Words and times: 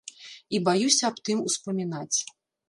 І 0.57 0.61
баюся 0.67 1.03
аб 1.09 1.19
тым 1.29 1.45
успамінаць. 1.51 2.19